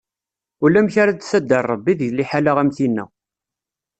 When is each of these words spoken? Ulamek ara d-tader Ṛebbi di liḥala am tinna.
Ulamek 0.65 0.95
ara 1.01 1.11
d-tader 1.17 1.63
Ṛebbi 1.73 1.93
di 1.99 2.09
liḥala 2.11 2.51
am 2.61 2.69
tinna. 2.75 3.05